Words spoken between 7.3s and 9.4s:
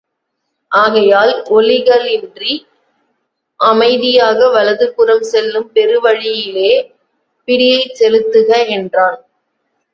பிடியைச் செலுத்துக என்றான்.